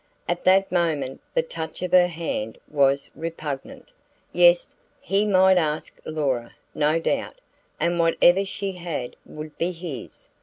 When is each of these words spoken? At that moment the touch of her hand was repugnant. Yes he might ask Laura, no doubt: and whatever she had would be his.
At 0.27 0.43
that 0.45 0.71
moment 0.71 1.21
the 1.35 1.43
touch 1.43 1.83
of 1.83 1.91
her 1.91 2.07
hand 2.07 2.57
was 2.67 3.11
repugnant. 3.15 3.91
Yes 4.33 4.75
he 4.99 5.27
might 5.27 5.59
ask 5.59 5.99
Laura, 6.05 6.55
no 6.73 6.99
doubt: 6.99 7.35
and 7.79 7.99
whatever 7.99 8.43
she 8.43 8.71
had 8.71 9.15
would 9.27 9.55
be 9.59 9.71
his. 9.71 10.29